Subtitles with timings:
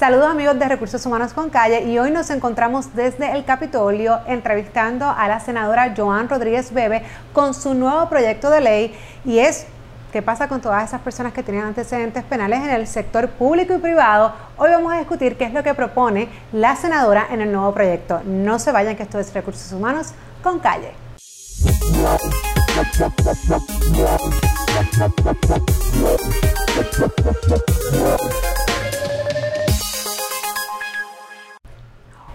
[0.00, 5.04] Saludos amigos de Recursos Humanos con Calle y hoy nos encontramos desde el Capitolio entrevistando
[5.04, 7.02] a la senadora Joan Rodríguez Bebe
[7.34, 8.94] con su nuevo proyecto de ley
[9.26, 9.66] y es
[10.10, 13.76] qué pasa con todas esas personas que tienen antecedentes penales en el sector público y
[13.78, 14.32] privado.
[14.56, 18.22] Hoy vamos a discutir qué es lo que propone la senadora en el nuevo proyecto.
[18.24, 20.94] No se vayan que esto es Recursos Humanos con Calle.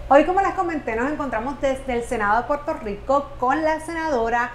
[0.08, 4.52] Hoy, como les comenté, nos encontramos desde el Senado de Puerto Rico con la senadora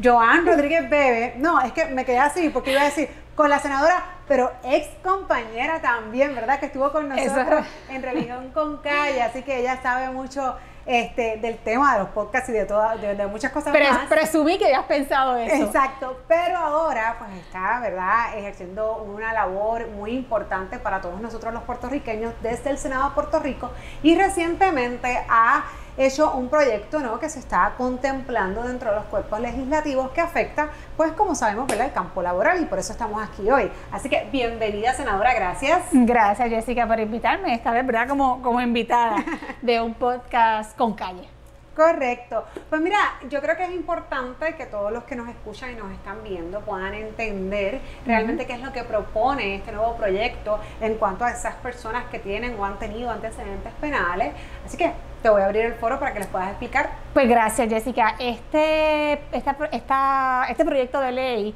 [0.00, 1.34] Joan Rodríguez Bebe.
[1.38, 4.86] No, es que me quedé así porque iba a decir con la senadora, pero ex
[5.02, 6.60] compañera también, ¿verdad?
[6.60, 11.58] Que estuvo con nosotros en Religión con Calle, así que ella sabe mucho este, del
[11.58, 14.06] tema de los podcasts y de, todas, de, muchas cosas pero, más.
[14.06, 15.64] Presumí que habías pensado eso.
[15.64, 21.62] Exacto, pero ahora pues está, ¿verdad?, ejerciendo una labor muy importante para todos nosotros los
[21.62, 23.70] puertorriqueños desde el Senado de Puerto Rico
[24.02, 25.64] y recientemente ha
[25.96, 27.18] hecho un proyecto ¿no?
[27.18, 31.92] que se está contemplando dentro de los cuerpos legislativos que afecta, pues como sabemos, el
[31.92, 33.70] campo laboral y por eso estamos aquí hoy.
[33.92, 35.82] Así que bienvenida, senadora, gracias.
[35.92, 38.08] Gracias, Jessica, por invitarme esta vez, ¿verdad?
[38.08, 39.16] Como, como invitada
[39.62, 41.28] de un podcast con calle.
[41.74, 42.44] Correcto.
[42.70, 45.90] Pues mira, yo creo que es importante que todos los que nos escuchan y nos
[45.90, 51.24] están viendo puedan entender realmente qué es lo que propone este nuevo proyecto en cuanto
[51.24, 54.34] a esas personas que tienen o han tenido antecedentes penales.
[54.64, 54.92] Así que
[55.24, 56.90] te voy a abrir el foro para que les puedas explicar.
[57.14, 58.14] Pues gracias, Jessica.
[58.18, 61.54] Este, esta, este proyecto de ley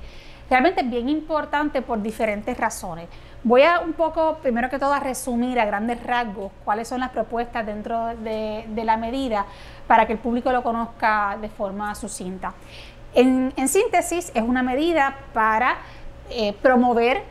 [0.48, 3.08] realmente es bien importante por diferentes razones.
[3.44, 7.10] Voy a un poco, primero que todo, a resumir a grandes rasgos cuáles son las
[7.10, 9.44] propuestas dentro de, la medida
[9.86, 12.54] para que el público lo conozca de forma sucinta.
[13.12, 15.76] En, síntesis, es una medida para
[16.30, 17.22] eh, promover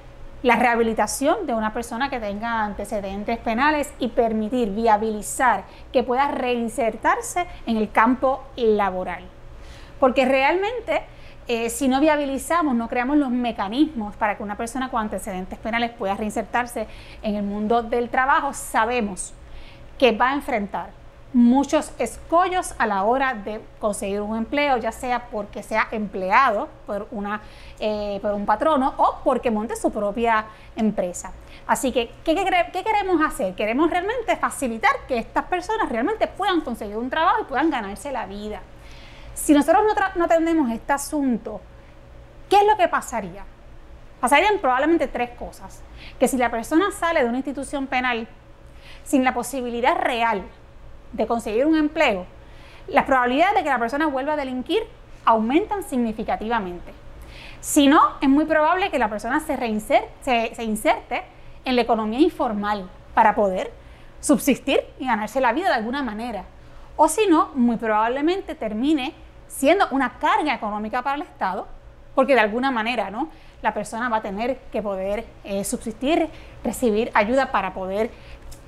[0.44, 7.46] la rehabilitación de una persona que tenga antecedentes penales y permitir, viabilizar que pueda reinsertarse
[7.66, 9.24] en el campo laboral.
[10.00, 11.04] Porque realmente,
[11.48, 15.92] eh, si no viabilizamos, no creamos los mecanismos para que una persona con antecedentes penales
[15.92, 16.88] pueda reinsertarse
[17.24, 19.34] en el mundo del trabajo, sabemos
[19.98, 20.90] que va a enfrentar
[21.34, 27.08] muchos escollos a la hora de conseguir un empleo, ya sea porque sea empleado por,
[27.12, 27.42] una,
[27.80, 30.46] eh, por un patrono o porque monte su propia
[30.76, 31.32] empresa.
[31.68, 32.34] Así que, ¿qué,
[32.72, 33.56] ¿qué, queremos hacer?
[33.56, 38.26] Queremos realmente facilitar que estas personas realmente puedan conseguir un trabajo y puedan ganarse la
[38.26, 38.62] vida.
[39.34, 41.62] Si nosotros no, no atendemos este asunto,
[42.50, 43.44] ¿qué es lo que pasaría?
[44.22, 45.82] Pasarían probablemente tres cosas.
[46.20, 48.28] Que si la persona sale de una institución penal
[49.04, 50.44] sin la posibilidad real
[51.14, 52.26] de conseguir un empleo,
[52.88, 54.84] las probabilidades de que la persona vuelva a delinquir
[55.26, 56.94] aumentan significativamente.
[57.60, 59.58] Si no, es muy probable que la persona se,
[60.22, 61.24] se, inserte
[61.66, 63.72] en la economía informal para poder
[64.22, 66.46] subsistir y ganarse la vida de alguna manera.
[66.96, 69.14] O si no, muy probablemente termine
[69.48, 71.68] siendo una carga económica para el Estado,
[72.16, 73.30] porque de alguna manera ¿no?
[73.62, 76.30] la persona va a tener que poder eh, subsistir,
[76.64, 78.12] recibir ayuda para poder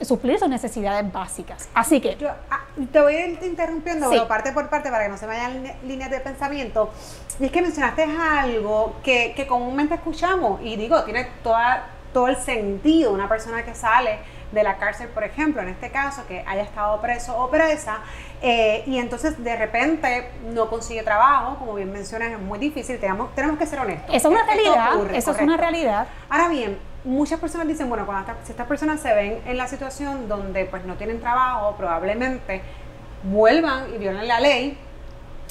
[0.01, 1.69] suplir sus necesidades básicas.
[1.73, 2.17] Así que...
[2.49, 6.09] Ah, te voy a ir interrumpiendo, parte por parte para que no se vayan líneas
[6.09, 6.91] de pensamiento.
[7.39, 12.37] Y es que mencionaste algo que, que comúnmente escuchamos y digo, tiene toda, todo el
[12.37, 14.19] sentido una persona que sale
[14.51, 17.99] de la cárcel, por ejemplo, en este caso, que haya estado preso o presa,
[18.41, 23.33] eh, y entonces de repente no consigue trabajo, como bien mencionas, es muy difícil, tenemos,
[23.35, 24.13] tenemos que ser honestos.
[24.13, 26.07] Eso es una realidad, eso es una realidad.
[26.29, 30.27] Ahora bien, muchas personas dicen, bueno, cuando si estas personas se ven en la situación
[30.27, 32.61] donde pues no tienen trabajo, probablemente
[33.23, 34.77] vuelvan y violen la ley,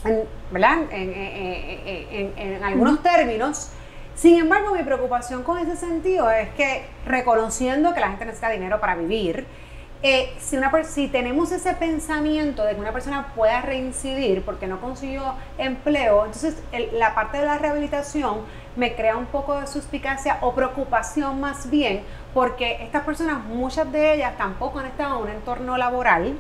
[0.05, 0.79] en, ¿verdad?
[0.91, 3.71] En, algunos términos.
[4.15, 8.81] Sin embargo, mi preocupación con ese sentido es que reconociendo que la gente necesita dinero
[8.81, 9.47] para vivir,
[10.03, 16.25] eh, si, tenemos ese pensamiento de que una persona pueda reincidir porque no consiguió empleo,
[16.25, 16.57] entonces
[16.93, 18.43] la parte de la rehabilitación
[18.77, 24.15] me crea un poco de suspicacia o preocupación más bien, porque estas personas, muchas de
[24.15, 26.39] ellas tampoco han estado en un entorno laboral,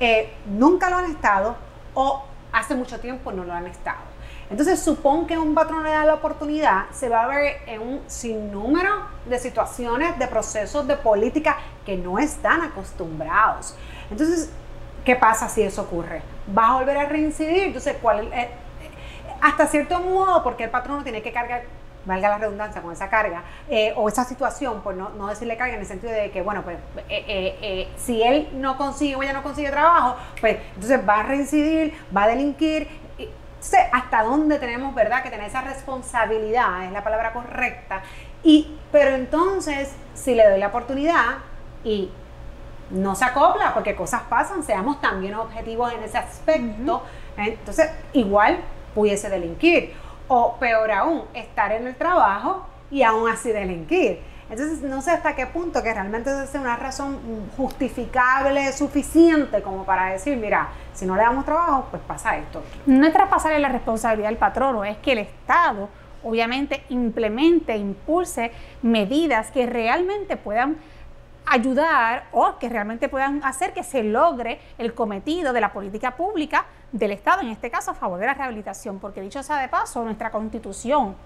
[0.00, 1.56] eh, nunca lo han estado
[1.94, 4.17] o hace mucho tiempo no lo han estado.
[4.50, 8.00] Entonces, supón que un patrón le da la oportunidad, se va a ver en un
[8.06, 13.74] sinnúmero de situaciones, de procesos, de política que no están acostumbrados.
[14.10, 14.50] Entonces,
[15.04, 16.22] ¿qué pasa si eso ocurre?
[16.56, 17.64] ¿Va a volver a reincidir?
[17.64, 18.48] Entonces, ¿cuál es?
[19.40, 21.62] hasta cierto modo, porque el patrón no tiene que cargar
[22.04, 25.80] valga la redundancia, con esa carga, eh, o esa situación, pues no, decirle carga en
[25.80, 26.78] el sentido de que, bueno, pues
[27.08, 31.22] eh, eh, si él no consigue o ella no consigue trabajo, pues entonces va a
[31.24, 32.88] reincidir, va a delinquir.
[33.58, 36.84] Entonces, ¿hasta dónde tenemos, verdad, que tener esa responsabilidad?
[36.84, 38.02] Es la palabra correcta.
[38.44, 41.38] Y, pero entonces, si le doy la oportunidad,
[41.82, 42.10] y
[42.90, 47.02] no se acopla porque cosas pasan, seamos también objetivos en ese aspecto.
[47.36, 48.58] Entonces, igual
[48.94, 49.94] pudiese delinquir.
[50.28, 54.22] O peor aún, estar en el trabajo y aún así delinquir.
[54.50, 57.18] Entonces, no sé hasta qué punto que realmente es una razón
[57.56, 62.62] justificable, suficiente como para decir, mira, si no le damos trabajo, pues pasa esto.
[62.86, 65.88] No es traspasarle la responsabilidad al patrono, es que el Estado
[66.22, 68.52] obviamente implemente, impulse
[68.82, 70.76] medidas que realmente puedan
[71.46, 76.66] ayudar o que realmente puedan hacer que se logre el cometido de la política pública
[76.92, 80.04] del Estado, en este caso a favor de la rehabilitación, porque dicho sea de paso,
[80.04, 81.16] nuestra constitución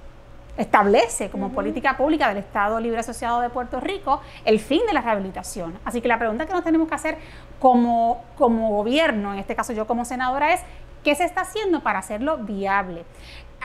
[0.56, 5.00] establece como política pública del Estado Libre Asociado de Puerto Rico el fin de la
[5.00, 5.78] rehabilitación.
[5.84, 7.19] Así que la pregunta que nos tenemos que hacer
[7.58, 10.60] como, como gobierno, en este caso yo como senadora, es
[11.02, 13.04] ¿qué se está haciendo para hacerlo viable?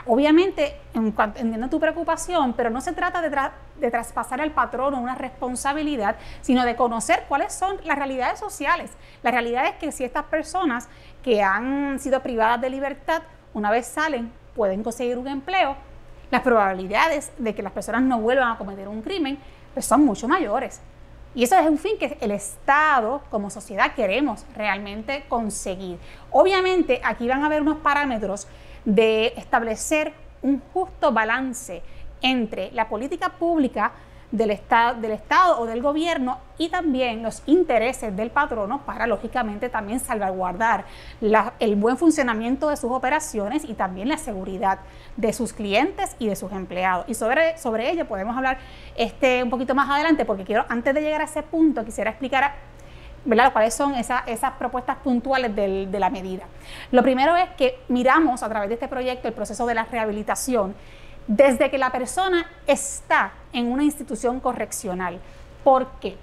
[0.05, 3.35] Obviamente, entiendo tu preocupación, pero no se trata de,
[3.79, 8.91] de traspasar al patrono una responsabilidad, sino de conocer cuáles son las realidades sociales.
[9.23, 10.87] La realidad es que si estas personas
[11.23, 13.23] que han sido privadas de libertad,
[13.53, 15.75] una vez salen, pueden conseguir un empleo,
[16.31, 19.37] las probabilidades de que las personas no vuelvan a cometer un crimen
[19.73, 20.81] pues son mucho mayores.
[21.35, 25.99] Y eso es un fin que el Estado como sociedad queremos realmente conseguir.
[26.31, 28.47] Obviamente aquí van a haber unos parámetros
[28.85, 31.83] de establecer un justo balance
[32.21, 33.91] entre la política pública
[34.31, 35.19] del estado, del
[35.57, 40.85] o del gobierno y también los intereses del patrono para, lógicamente, también salvaguardar
[41.59, 44.79] el buen funcionamiento de sus operaciones y también la seguridad
[45.15, 47.05] de sus clientes y de sus empleados.
[47.07, 48.57] Y sobre, sobre ello podemos hablar
[48.95, 52.55] este, un poquito más adelante, porque quiero, antes de llegar a ese punto, quisiera explicar
[53.23, 53.53] ¿verdad?
[53.53, 56.45] cuáles son esas propuestas puntuales de la medida.
[56.91, 60.75] Lo primero es que miramos a través de este proyecto el proceso de la rehabilitación
[61.27, 65.19] desde que la persona está en una institución correccional.
[65.63, 66.17] ¿Por qué?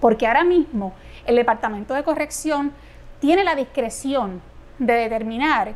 [0.00, 0.94] Porque ahora mismo
[1.26, 2.72] el Departamento de Corrección
[3.20, 4.42] tiene la discreción
[4.78, 5.74] de determinar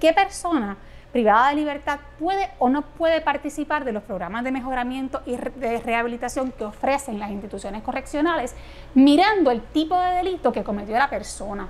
[0.00, 0.76] qué persona
[1.12, 5.80] privada de libertad puede o no puede participar de los programas de mejoramiento y de
[5.80, 8.54] rehabilitación que ofrecen las instituciones correccionales,
[8.94, 11.68] mirando el tipo de delito que cometió la persona.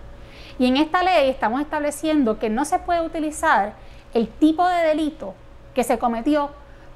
[0.59, 3.75] Y en esta ley estamos estableciendo que no se puede utilizar
[4.13, 5.35] el tipo de delito
[5.79, 6.51] que se cometió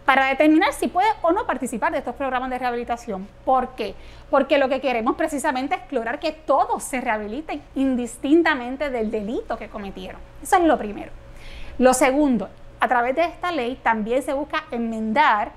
[0.05, 3.29] para determinar si puede o no participar de estos programas de rehabilitación.
[3.44, 3.94] ¿Por qué?
[4.29, 9.69] Porque lo que queremos precisamente es lograr que todos se rehabiliten indistintamente del delito que
[9.69, 10.20] cometieron.
[10.43, 11.12] Eso es lo primero.
[11.79, 12.49] Lo segundo,
[12.81, 15.52] a través de esta ley también se busca enmendar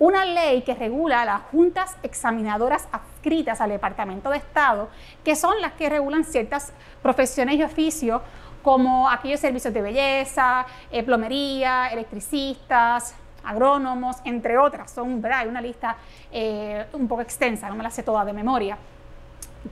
[0.00, 4.88] una ley que regula las juntas examinadoras adscritas al Departamento de Estado,
[5.24, 6.72] que son las que regulan ciertas
[7.02, 8.20] profesiones y oficios
[8.64, 13.14] como aquellos servicios de belleza, eh, plomería, electricistas,
[13.44, 14.90] agrónomos, entre otras.
[14.90, 15.40] Son, ¿verdad?
[15.40, 15.96] Hay una lista
[16.32, 18.78] eh, un poco extensa, no me la sé toda de memoria,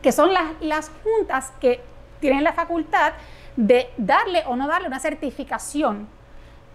[0.03, 1.81] que son las, las juntas que
[2.21, 3.15] tienen la facultad
[3.57, 6.07] de darle o no darle una certificación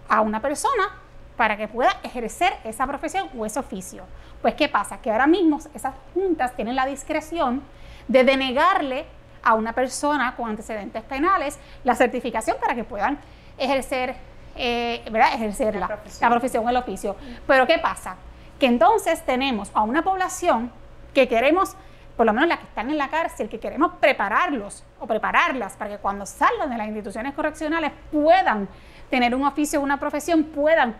[0.08, 0.90] a una persona
[1.36, 4.02] para que pueda ejercer esa profesión o ese oficio.
[4.42, 5.00] Pues, ¿qué pasa?
[5.00, 7.62] Que ahora mismo esas juntas tienen la discreción
[8.08, 9.06] de denegarle
[9.42, 13.18] a una persona con antecedentes penales la certificación para que puedan
[13.56, 14.14] ejercer,
[14.56, 15.34] eh, ¿verdad?
[15.34, 16.20] Ejercerla, la profesión.
[16.20, 17.16] la profesión o el oficio.
[17.46, 18.16] Pero ¿qué pasa?
[18.58, 20.70] Que entonces tenemos a una población
[21.14, 21.76] que queremos,
[22.16, 25.90] por lo menos las que están en la cárcel, que queremos prepararlos o prepararlas para
[25.90, 28.68] que cuando salgan de las instituciones correccionales puedan
[29.10, 30.96] tener un oficio o una profesión, puedan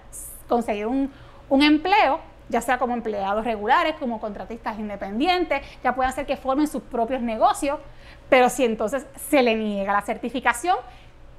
[0.49, 1.12] conseguir un,
[1.49, 6.67] un empleo ya sea como empleados regulares, como contratistas independientes, ya puedan ser que formen
[6.67, 7.79] sus propios negocios,
[8.29, 10.77] pero si entonces se le niega la certificación,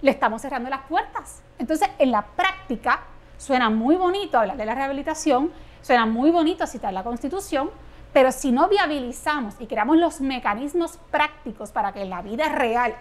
[0.02, 1.42] le estamos cerrando las puertas.
[1.58, 3.02] Entonces, en la práctica,
[3.38, 7.70] suena muy bonito hablar de la rehabilitación, suena muy bonito citar la Constitución,
[8.14, 12.96] pero si no viabilizamos y creamos los mecanismos prácticos para que en la vida real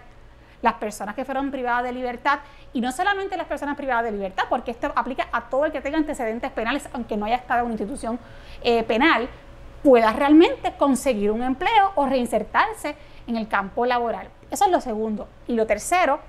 [0.61, 2.39] las personas que fueron privadas de libertad,
[2.73, 5.79] y no solamente las personas privadas de libertad, porque esto aplica a todo el que
[5.79, 8.19] tenga antecedentes penales, aunque no haya estado en una institución
[8.61, 9.29] eh, penal,
[9.83, 12.95] pueda realmente conseguir un empleo o reinsertarse
[13.29, 14.27] en el campo laboral.
[14.51, 15.27] Eso es lo segundo.
[15.47, 16.19] Y lo tercero,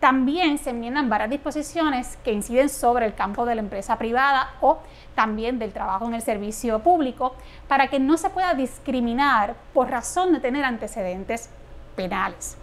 [0.00, 4.78] también se enmiendan varias disposiciones que inciden sobre el campo de la empresa privada o
[5.14, 7.34] también del trabajo en el servicio público
[7.66, 11.48] para que no se pueda discriminar por razón de tener antecedentes
[11.96, 12.56] penales.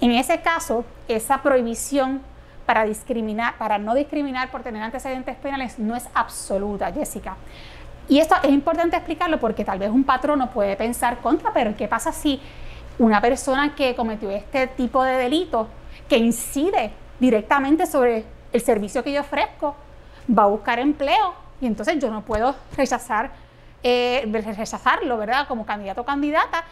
[0.00, 2.22] En ese caso, esa prohibición
[2.66, 7.36] para discriminar, para no discriminar por tener antecedentes penales no es absoluta, Jessica.
[8.08, 11.88] Y esto es importante explicarlo porque tal vez un patrono puede pensar contra, pero ¿qué
[11.88, 12.40] pasa si
[13.00, 15.68] una persona que cometió este tipo de delito,
[16.08, 19.74] que incide directamente sobre el servicio que yo ofrezco,
[20.30, 23.30] va a buscar empleo y entonces yo no puedo rechazar,
[23.82, 25.48] eh, rechazarlo, ¿verdad?
[25.48, 26.64] Como candidato o candidata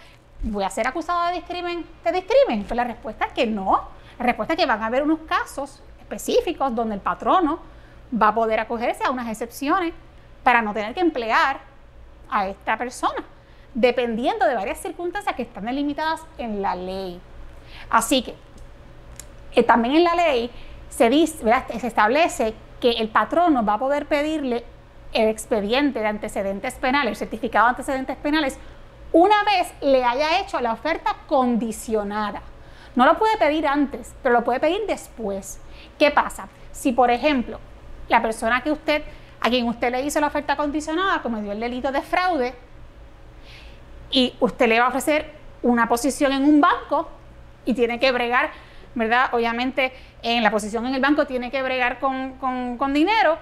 [0.43, 1.85] ¿voy a ser acusado de discrimen?
[2.05, 2.65] ¿De discrimen?
[2.65, 3.89] Pues la respuesta es que no.
[4.19, 7.61] La respuesta es que van a haber unos casos específicos donde el patrono
[8.21, 9.95] va a poder acogerse a unas excepciones
[10.43, 11.59] para no tener que emplear
[12.31, 13.25] a esta persona,
[13.81, 17.21] dependiendo de varias circunstancias que están delimitadas en la ley.
[17.91, 18.35] Así que
[19.55, 20.51] eh, también en la ley
[20.89, 24.65] se, se establece que el patrono va a poder pedirle
[25.13, 28.59] el expediente de antecedentes penales, el certificado de antecedentes penales,
[29.13, 32.43] una vez le haya hecho la oferta condicionada.
[32.97, 35.61] No lo puede pedir antes, pero lo puede pedir después.
[35.99, 36.49] ¿Qué pasa?
[36.73, 37.61] Si, por ejemplo,
[38.09, 42.68] la persona a quien usted le hizo la oferta condicionada cometió el delito de fraude
[44.11, 47.09] y usted le va a ofrecer una posición en un banco
[47.65, 48.51] y tiene que bregar,
[48.95, 49.31] ¿verdad?
[49.33, 53.39] Obviamente en la posición en el banco tiene que bregar con, con dinero,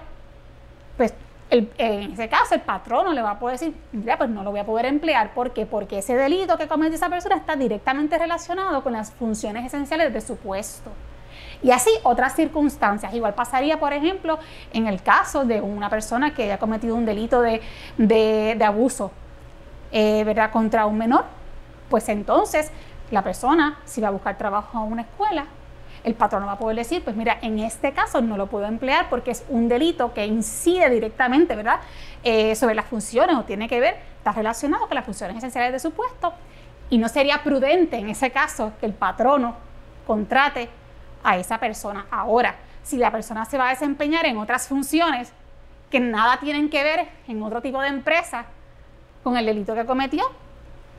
[0.97, 1.13] pues
[1.49, 4.59] en ese caso el patrono le va a poder decir, mira, pues no lo voy
[4.59, 5.33] a poder emplear.
[5.33, 5.65] ¿Por qué?
[5.65, 10.21] Porque ese delito que comete esa persona está directamente relacionado con las funciones esenciales de
[10.21, 10.91] su puesto.
[11.63, 13.13] Y así otras circunstancias.
[13.13, 14.39] Igual pasaría, por ejemplo,
[14.73, 19.11] en el caso de una persona que haya cometido un delito de, abuso
[19.91, 20.51] eh, ¿verdad?
[20.51, 21.25] contra un menor.
[21.89, 22.71] Pues entonces
[23.11, 25.45] la persona, si va a buscar trabajo a una escuela,
[26.03, 29.09] el patrón va a poder decir, pues mira, en este caso no lo puedo emplear
[29.09, 31.79] porque es un delito que incide directamente, ¿verdad?,
[32.23, 35.79] eh, sobre las funciones o tiene que ver, está relacionado con las funciones esenciales de
[35.79, 36.33] su puesto
[36.89, 39.55] y no sería prudente en ese caso que el patrono
[40.05, 40.69] contrate
[41.23, 42.05] a esa persona.
[42.09, 45.33] Ahora, si la persona se va a desempeñar en otras funciones
[45.89, 48.45] que nada tienen que ver en otro tipo de empresa
[49.27, 50.23] con el delito que cometió,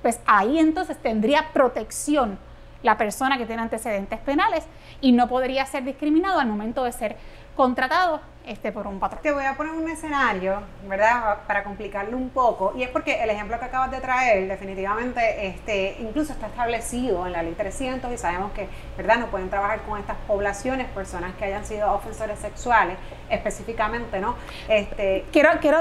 [0.02, 2.38] pues ahí entonces tendría protección
[2.82, 4.66] la persona que tiene antecedentes penales
[5.00, 7.16] y no podría ser discriminado al momento de ser
[7.56, 9.20] contratado este, por un patrón.
[9.22, 11.38] Te voy a poner un escenario, ¿verdad?
[11.46, 12.72] Para complicarlo un poco.
[12.76, 17.32] Y es porque el ejemplo que acabas de traer, definitivamente, este, incluso está establecido en
[17.32, 19.18] la ley 300 y sabemos que, ¿verdad?
[19.18, 22.96] No pueden trabajar con estas poblaciones, personas que hayan sido ofensores sexuales,
[23.28, 24.34] específicamente, ¿no?
[24.66, 25.80] Este, quiero quiero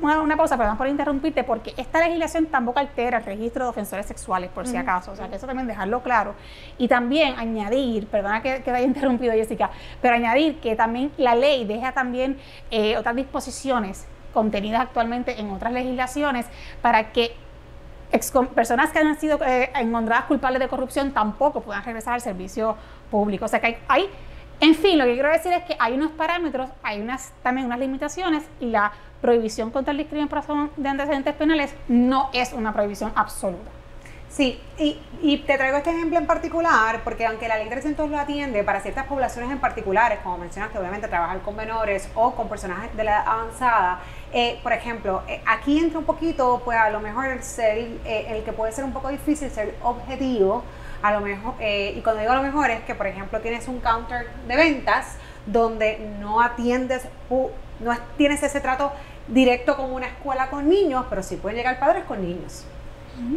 [0.00, 4.06] una, una pausa, perdón por interrumpirte, porque esta legislación tampoco altera el registro de ofensores
[4.06, 5.12] sexuales, por si acaso.
[5.12, 6.34] O sea, que eso también dejarlo claro.
[6.78, 9.70] Y también añadir, perdona que, que haya interrumpido, Jessica,
[10.00, 12.38] pero añadir que también la ley deja también también
[12.70, 16.46] eh, otras disposiciones contenidas actualmente en otras legislaciones
[16.80, 17.34] para que
[18.54, 22.76] personas que han sido eh, encontradas culpables de corrupción tampoco puedan regresar al servicio
[23.10, 23.46] público.
[23.46, 24.08] O sea que hay,
[24.60, 27.80] en fin, lo que quiero decir es que hay unos parámetros, hay unas, también unas
[27.80, 33.75] limitaciones y la prohibición contra el discriminación de antecedentes penales no es una prohibición absoluta.
[34.36, 38.62] Sí, y, te traigo este ejemplo en particular porque aunque la ley 300 lo atiende
[38.64, 43.02] para ciertas poblaciones en particulares, como mencionaste, obviamente trabajar con menores o con personas de
[43.02, 44.00] la edad avanzada,
[44.34, 48.44] eh, por ejemplo, eh, aquí entra un poquito, pues a lo mejor ser eh, el
[48.44, 50.62] que puede ser un poco difícil ser objetivo,
[51.00, 53.80] a lo mejor, y cuando digo a lo mejor es que, por ejemplo, tienes un
[53.80, 55.16] counter de ventas
[55.46, 58.92] donde no atiendes, no tienes ese trato
[59.28, 62.66] directo con una escuela con niños, pero sí pueden llegar padres con niños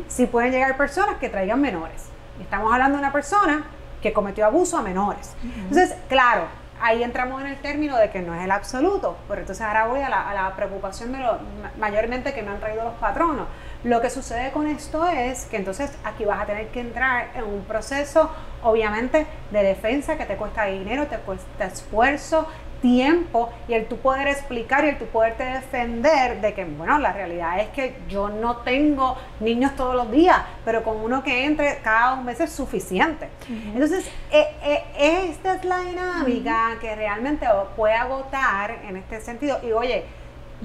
[0.07, 2.05] si pueden llegar personas que traigan menores.
[2.41, 3.65] Estamos hablando de una persona
[4.01, 5.36] que cometió abuso a menores.
[5.43, 6.45] Entonces, claro,
[6.81, 10.00] ahí entramos en el término de que no es el absoluto, pero entonces ahora voy
[10.01, 11.38] a la, preocupación de lo
[11.77, 13.48] mayormente que me han traído los patronos.
[13.83, 17.43] Lo que sucede con esto es que entonces aquí vas a tener que entrar en
[17.43, 18.29] un proceso,
[18.63, 22.48] obviamente, de defensa que te cuesta dinero, te cuesta esfuerzo,
[22.81, 27.13] tiempo y el tu poder explicar y el tu poderte defender de que, bueno, la
[27.13, 31.79] realidad es que yo no tengo niños todos los días, pero con uno que entre
[31.79, 33.29] cada dos meses es suficiente.
[33.74, 37.45] Entonces, eh, eh, esta es la dinámica que realmente
[37.75, 39.59] puede agotar en este sentido.
[39.63, 40.05] Y oye,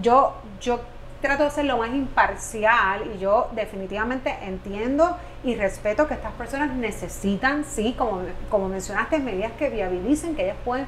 [0.01, 0.81] yo, yo
[1.21, 6.73] trato de ser lo más imparcial y yo definitivamente entiendo y respeto que estas personas
[6.75, 10.87] necesitan, sí, como, como mencionaste, medidas que viabilicen, que ellas pueden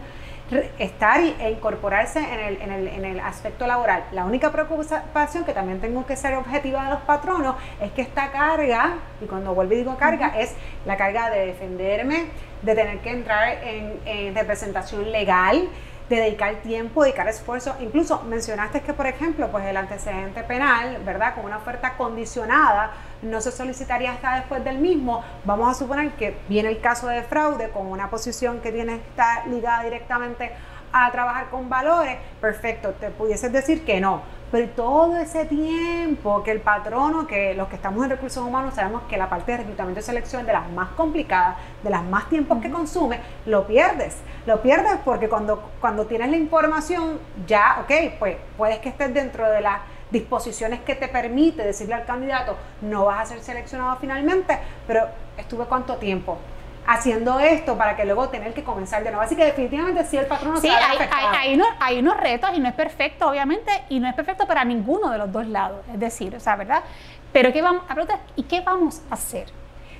[0.78, 4.04] estar e incorporarse en el, en, el, en el, aspecto laboral.
[4.12, 8.30] La única preocupación que también tengo que ser objetiva de los patronos es que esta
[8.30, 12.26] carga, y cuando vuelvo y digo carga, es la carga de defenderme,
[12.62, 15.68] de tener que entrar en, en representación legal,
[16.08, 17.74] de dedicar tiempo, dedicar esfuerzo.
[17.80, 21.34] Incluso mencionaste que, por ejemplo, pues el antecedente penal, ¿verdad?
[21.34, 25.22] Con una oferta condicionada, no se solicitaría hasta después del mismo.
[25.44, 29.46] Vamos a suponer que viene el caso de fraude con una posición que tiene está
[29.46, 30.52] ligada directamente
[30.92, 32.18] a trabajar con valores.
[32.40, 37.68] Perfecto, te pudieses decir que no pero todo ese tiempo que el patrono, que los
[37.68, 40.70] que estamos en recursos humanos sabemos que la parte de reclutamiento y selección de las
[40.70, 44.16] más complicadas, de las más tiempos que consume, lo pierdes.
[44.46, 49.50] Lo pierdes porque cuando, cuando tienes la información, ya, ok, pues puedes que estés dentro
[49.50, 49.80] de la
[50.10, 55.64] disposiciones que te permite decirle al candidato, no vas a ser seleccionado finalmente, pero estuve
[55.66, 56.38] cuánto tiempo
[56.86, 59.22] haciendo esto para que luego tener que comenzar de nuevo.
[59.22, 62.68] Así que definitivamente sí el patrón sí, hay, hay, unos, hay unos retos y no
[62.68, 65.80] es perfecto, obviamente, y no es perfecto para ninguno de los dos lados.
[65.92, 66.84] Es decir, o sea, ¿verdad?
[67.32, 67.96] Pero ¿qué vamos, a
[68.36, 69.48] ¿y qué vamos a hacer?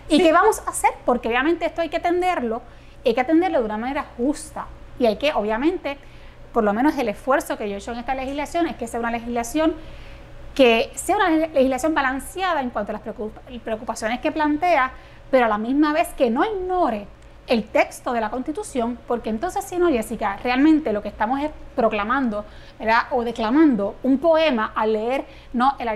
[0.08, 0.92] ¿Y qué vamos a hacer?
[1.04, 2.62] Porque obviamente esto hay que atenderlo,
[3.04, 4.66] hay que atenderlo de una manera justa.
[4.98, 5.98] Y hay que, obviamente,
[6.56, 8.98] por lo menos el esfuerzo que yo he hecho en esta legislación es que sea
[8.98, 9.74] una legislación
[10.54, 13.02] que sea una legislación balanceada en cuanto a las
[13.60, 14.90] preocupaciones que plantea,
[15.30, 17.08] pero a la misma vez que no ignore
[17.46, 21.50] el texto de la Constitución, porque entonces si no, Jessica, realmente lo que estamos es
[21.74, 22.46] proclamando
[23.10, 25.76] o declamando un poema al leer ¿no?
[25.78, 25.88] el,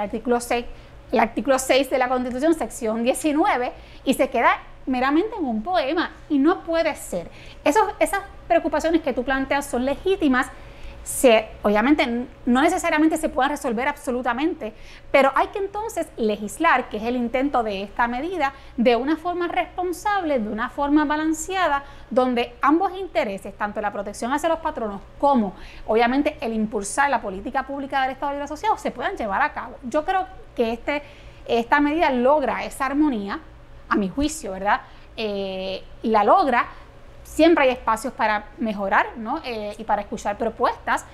[0.00, 0.64] artículo 6,
[1.12, 3.72] el artículo 6 de la Constitución, sección 19,
[4.04, 7.30] y se queda meramente en un poema, y no puede ser.
[7.62, 10.48] esas preocupaciones que tú planteas son legítimas,
[11.62, 14.74] obviamente no necesariamente se pueda resolver absolutamente,
[15.10, 19.48] pero hay que entonces legislar, que es el intento de esta medida, de una forma
[19.48, 25.54] responsable, de una forma balanceada, donde ambos intereses, tanto la protección hacia los patronos como
[25.86, 29.76] obviamente el impulsar la política pública del Estado Libre Asociado, se puedan llevar a cabo.
[29.84, 31.02] Yo creo que este,
[31.46, 33.40] esta medida logra esa armonía,
[33.88, 34.82] a mi juicio, ¿verdad?
[35.16, 36.66] Eh, la logra
[37.28, 39.06] siempre hay espacios para mejorar
[39.44, 41.04] eh, y para escuchar propuestas.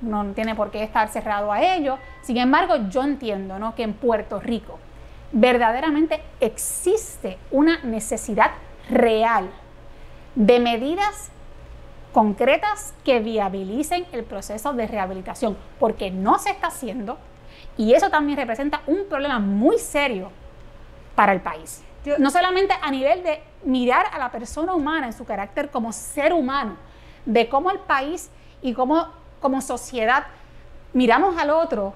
[0.00, 1.98] No tiene por qué estar cerrado a ello.
[2.22, 3.74] Sin embargo, yo entiendo ¿no?
[3.74, 4.78] que en Puerto Rico
[5.32, 8.52] verdaderamente existe una necesidad
[8.88, 9.50] real
[10.34, 11.30] de medidas
[12.12, 17.18] concretas que viabilicen el proceso de rehabilitación, porque no se está haciendo
[17.76, 20.30] y eso también representa un problema muy serio
[21.14, 21.82] para el país.
[22.18, 26.32] No solamente a nivel de mirar a la persona humana en su carácter como ser
[26.32, 26.76] humano,
[27.24, 28.30] de cómo el país
[28.62, 29.08] y cómo
[29.40, 30.26] como sociedad
[30.92, 31.94] miramos al otro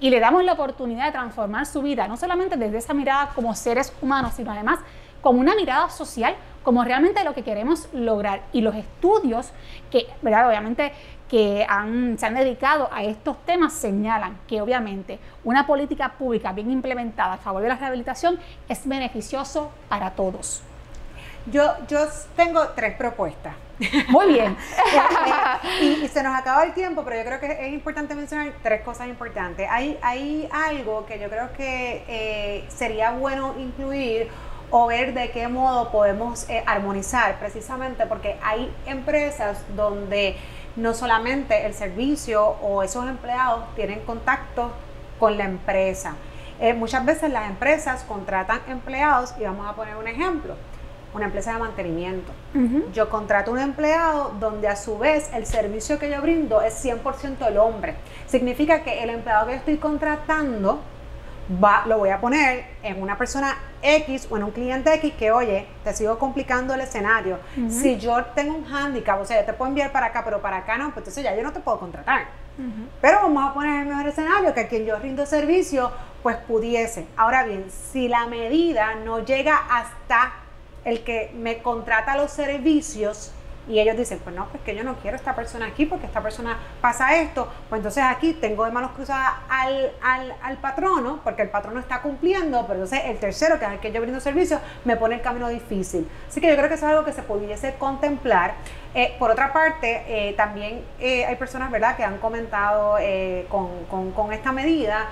[0.00, 3.54] y le damos la oportunidad de transformar su vida, no solamente desde esa mirada como
[3.54, 4.80] seres humanos, sino además
[5.20, 8.42] como una mirada social, como realmente lo que queremos lograr.
[8.52, 9.52] Y los estudios
[9.90, 10.48] que, ¿verdad?
[10.48, 10.92] Obviamente
[11.30, 11.66] que
[12.18, 17.38] se han dedicado a estos temas señalan que obviamente una política pública bien implementada a
[17.38, 20.62] favor de la rehabilitación es beneficioso para todos.
[21.46, 23.54] Yo, yo tengo tres propuestas.
[24.08, 24.56] Muy bien.
[25.82, 29.08] y, se nos acaba el tiempo, pero yo creo que es importante mencionar tres cosas
[29.08, 29.68] importantes.
[29.70, 34.28] Hay, hay algo que yo creo que eh, sería bueno incluir
[34.70, 40.36] o ver de qué modo podemos eh, armonizar, precisamente porque hay empresas donde
[40.76, 44.72] no solamente el servicio o esos empleados tienen contacto
[45.18, 46.14] con la empresa.
[46.60, 50.56] Eh, muchas veces las empresas contratan empleados y vamos a poner un ejemplo
[51.14, 52.32] una empresa de mantenimiento.
[52.92, 57.46] Yo contrato un empleado donde a su vez el servicio que yo brindo es 100%
[57.46, 57.94] el hombre.
[58.26, 60.80] Significa que el empleado que yo estoy contratando
[61.62, 65.30] va, lo voy a poner en una persona X o en un cliente X que,
[65.30, 67.38] oye, te sigo complicando el escenario.
[67.68, 70.58] Si yo tengo un handicap, o sea, yo te puedo enviar para acá, pero para
[70.58, 72.26] acá no, pues entonces ya yo no te puedo contratar.
[73.00, 75.90] Pero vamos a poner el mejor escenario, que a quien yo rindo servicio,
[76.22, 77.06] pues pudiese.
[77.16, 80.32] Ahora bien, si la medida no llega hasta
[80.84, 83.32] el que me contrata los servicios
[83.66, 86.22] y ellos dicen, pues no, pues que yo no quiero esta persona aquí porque esta
[86.22, 91.42] persona pasa esto, pues entonces aquí tengo de manos cruzadas al, al, al patrono, porque
[91.42, 94.60] el patrono está cumpliendo, pero entonces el tercero, que es el que yo brindo servicio,
[94.84, 96.06] me pone el camino difícil.
[96.28, 98.54] Así que yo creo que eso es algo que se pudiese contemplar.
[98.94, 102.96] Eh, por otra parte, eh, también eh, hay personas, ¿verdad?, que han comentado
[103.48, 105.08] con, con, esta medida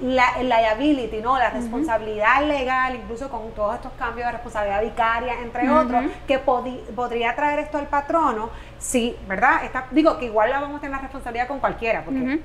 [0.00, 1.38] la liability, ¿no?
[1.38, 7.34] La responsabilidad legal, incluso con todos estos cambios de responsabilidad vicaria, entre otros, que podría
[7.34, 9.62] traer esto al patrono, sí, ¿verdad?
[9.90, 12.40] Digo que igual la vamos a tener la responsabilidad con cualquiera, porque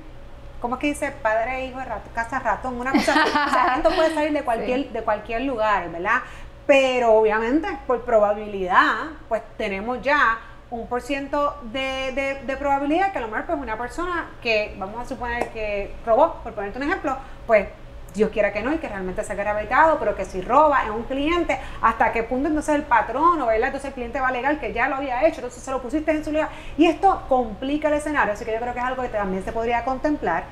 [0.60, 2.80] ¿cómo es que dice padre, hijo, rato, casa, ratón?
[2.80, 6.22] Una cosa, o sea, esto puede salir de cualquier, de cualquier lugar, ¿verdad?
[6.66, 10.38] Pero obviamente, por probabilidad, pues tenemos ya
[10.70, 15.00] un por ciento de, de, probabilidad que a lo mejor pues una persona que vamos
[15.00, 17.68] a suponer que robó, por ponerte un ejemplo, pues
[18.14, 20.90] Dios quiera que no y que realmente se haya vetado, pero que si roba es
[20.90, 24.72] un cliente, hasta qué punto entonces el patrón o Entonces el cliente va legal que
[24.72, 26.48] ya lo había hecho, entonces se lo pusiste en su lugar.
[26.78, 29.52] Y esto complica el escenario, así que yo creo que es algo que también se
[29.52, 30.44] podría contemplar.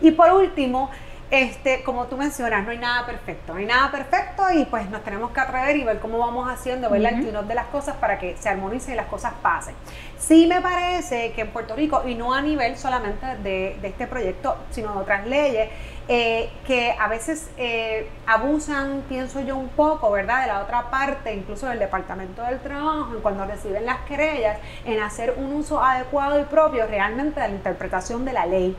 [0.00, 0.90] Y por último,
[1.32, 5.02] este, como tú mencionas, no hay nada perfecto, no hay nada perfecto y pues nos
[5.02, 8.18] tenemos que atrever y ver cómo vamos haciendo, ver el tune de las cosas para
[8.18, 9.74] que se armonicen y las cosas pasen.
[10.18, 14.58] Sí me parece que en Puerto Rico, y no a nivel solamente de, este proyecto,
[14.72, 15.70] sino de otras leyes,
[16.08, 20.42] eh, que a veces eh, abusan, pienso yo un poco, ¿verdad?
[20.42, 25.34] De la otra parte, incluso del Departamento del Trabajo, cuando reciben las querellas, en hacer
[25.36, 28.76] un uso adecuado y propio realmente de la interpretación de la ley.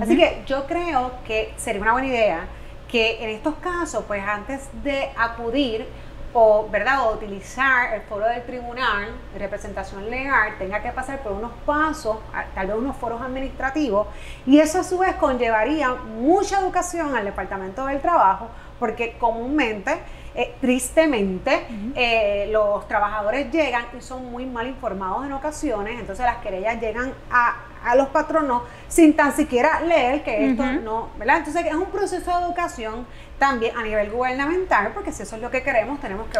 [0.00, 2.46] Así que yo creo que sería una buena idea
[2.90, 5.86] que en estos casos, pues antes de acudir
[6.32, 7.08] o, ¿verdad?
[7.08, 12.18] o utilizar el foro del tribunal de representación legal tenga que pasar por unos pasos,
[12.54, 14.06] tal vez unos foros administrativos,
[14.46, 19.98] y eso a su vez conllevaría mucha educación al Departamento del Trabajo, porque comúnmente,
[20.34, 26.38] eh, tristemente, eh, los trabajadores llegan y son muy mal informados en ocasiones, entonces las
[26.38, 31.38] querellas llegan a, a los patronos sin tan siquiera leer que esto no, ¿verdad?
[31.38, 33.06] Entonces es un proceso de educación
[33.38, 36.38] también a nivel gubernamental, porque si eso es lo que queremos, tenemos que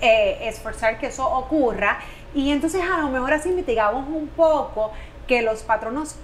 [0.00, 1.98] eh, esforzar que eso ocurra.
[2.34, 4.92] Y entonces a lo mejor así mitigamos un poco
[5.26, 6.16] que los patronos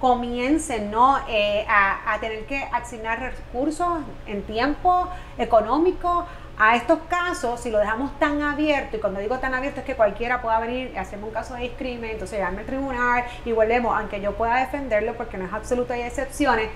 [0.00, 1.18] comiencen ¿no?
[1.28, 6.26] Eh, a, a, tener que asignar recursos en tiempo económico
[6.58, 9.94] a estos casos, si lo dejamos tan abierto, y cuando digo tan abierto es que
[9.94, 13.96] cualquiera pueda venir y hacerme un caso de discrimen, entonces llevarme al tribunal y volvemos,
[13.96, 16.68] aunque yo pueda defenderlo porque no es absoluto, hay excepciones,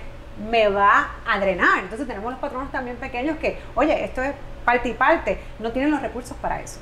[0.50, 1.80] me va a drenar.
[1.80, 4.32] Entonces tenemos los patronos también pequeños que, oye, esto es
[4.64, 6.80] parte y parte, no tienen los recursos para eso.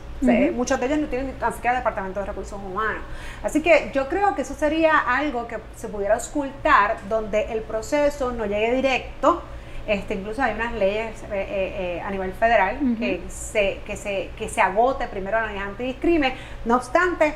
[0.54, 3.02] muchos de ellos no tienen ni siquiera departamento de recursos humanos.
[3.42, 8.30] Así que yo creo que eso sería algo que se pudiera ocultar donde el proceso
[8.32, 9.42] no llegue directo.
[9.86, 14.30] Este, incluso hay unas leyes eh, eh, eh, a nivel federal que, se, que, se,
[14.38, 16.34] que se agote primero la ley antidiscrimen.
[16.64, 17.34] No obstante,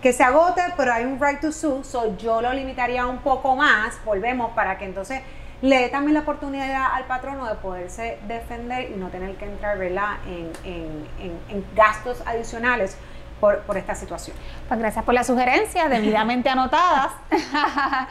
[0.00, 3.56] que se agote, pero hay un right to sue, so yo lo limitaría un poco
[3.56, 5.20] más, volvemos para que entonces
[5.62, 9.76] le dé también la oportunidad al patrono de poderse defender y no tener que entrar
[9.82, 12.96] En, en, gastos adicionales
[13.40, 14.36] por, esta situación.
[14.68, 17.12] Pues gracias por las sugerencias debidamente anotadas.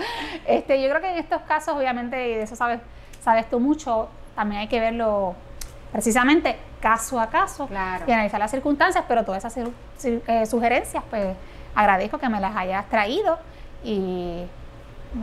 [0.48, 2.82] este, yo creo que en estos casos, obviamente, y de eso sabes,
[3.22, 5.36] sabes tú mucho, también hay que verlo
[5.92, 7.68] precisamente caso a caso
[8.08, 9.68] y analizar las circunstancias, pero todas esas
[10.06, 11.36] eh, sugerencias, pues
[11.76, 13.38] agradezco que me las hayas traído
[13.84, 14.46] y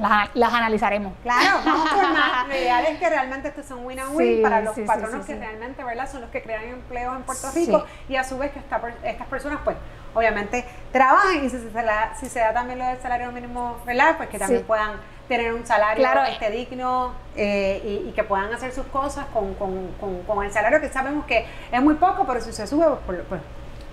[0.00, 1.12] las, analizaremos.
[1.22, 2.48] Claro, vamos por más.
[2.48, 6.11] Lo ideal es que realmente estos son win-win para los patronos que realmente ¿verdad?
[6.11, 9.61] son los que crean empleos en Puerto Rico y a su vez que estas personas
[9.64, 9.76] pues
[10.14, 11.70] obviamente trabajen y si se,
[12.18, 14.16] si se da también lo del salario mínimo, ¿verdad?
[14.16, 14.92] Pues que también puedan
[15.29, 19.89] tener un salario este, digno eh, y, que puedan hacer sus cosas con, con,
[20.27, 23.41] con, el salario que sabemos que es muy poco, pero si se sube, pues, pues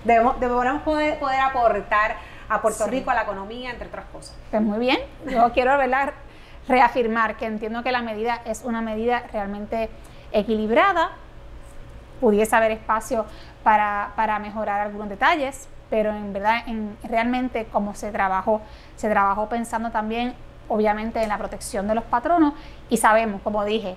[0.04, 2.16] debemos, debemos poder, poder aportar
[2.48, 4.36] a Puerto Rico, a la economía, entre otras cosas.
[4.50, 5.76] Pues muy bien, yo quiero
[6.68, 9.90] reafirmar que entiendo que la medida es una medida realmente
[10.32, 11.12] equilibrada,
[12.20, 13.26] pudiese haber espacio
[13.62, 18.60] para, para mejorar algunos detalles, pero en verdad, en, realmente como se trabajó,
[18.96, 20.34] se trabajó pensando también,
[20.68, 22.54] obviamente, en la protección de los patronos
[22.88, 23.96] y sabemos, como dije,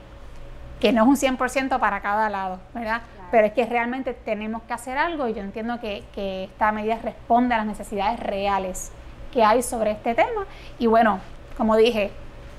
[0.80, 3.01] que no es un 100% para cada lado, ¿verdad?
[3.32, 6.03] pero es que realmente tenemos que hacer algo y yo entiendo que,
[6.43, 8.91] esta medida responde a las necesidades reales
[9.32, 10.45] que hay sobre este tema.
[10.80, 11.19] Y bueno,
[11.58, 12.12] como dije,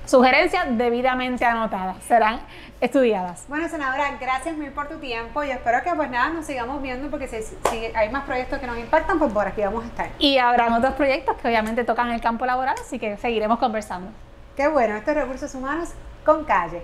[0.09, 2.39] sugerencias debidamente anotadas, serán
[2.81, 3.45] estudiadas.
[3.47, 7.09] Bueno, senadora, gracias mil por tu tiempo y espero que pues nada, nos sigamos viendo
[7.09, 10.09] porque si, si hay más proyectos que nos impactan, pues por aquí vamos a estar.
[10.17, 14.11] Y habrán otros proyectos que obviamente tocan el campo laboral, así que seguiremos conversando.
[14.55, 15.89] Qué bueno, estos recursos humanos
[16.25, 16.81] con calle.